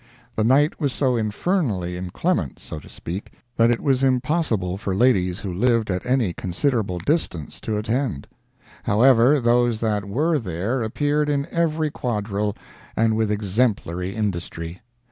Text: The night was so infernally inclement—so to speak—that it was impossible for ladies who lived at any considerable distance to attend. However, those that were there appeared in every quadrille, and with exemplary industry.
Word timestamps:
The 0.35 0.43
night 0.43 0.81
was 0.81 0.93
so 0.93 1.15
infernally 1.15 1.95
inclement—so 1.95 2.79
to 2.79 2.89
speak—that 2.89 3.69
it 3.69 3.79
was 3.83 4.03
impossible 4.03 4.75
for 4.75 4.95
ladies 4.95 5.41
who 5.41 5.53
lived 5.53 5.91
at 5.91 6.03
any 6.07 6.33
considerable 6.33 6.97
distance 6.97 7.61
to 7.61 7.77
attend. 7.77 8.25
However, 8.81 9.39
those 9.39 9.79
that 9.81 10.05
were 10.05 10.39
there 10.39 10.81
appeared 10.81 11.29
in 11.29 11.47
every 11.51 11.91
quadrille, 11.91 12.55
and 12.97 13.15
with 13.15 13.29
exemplary 13.29 14.15
industry. 14.15 14.81